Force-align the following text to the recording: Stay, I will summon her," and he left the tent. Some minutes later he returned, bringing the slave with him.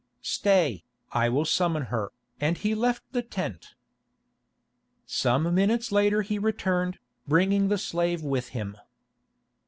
Stay, 0.23 0.83
I 1.11 1.29
will 1.29 1.45
summon 1.45 1.83
her," 1.93 2.11
and 2.39 2.57
he 2.57 2.73
left 2.73 3.03
the 3.11 3.21
tent. 3.21 3.75
Some 5.05 5.53
minutes 5.53 5.91
later 5.91 6.23
he 6.23 6.39
returned, 6.39 6.97
bringing 7.27 7.67
the 7.67 7.77
slave 7.77 8.23
with 8.23 8.47
him. 8.49 8.77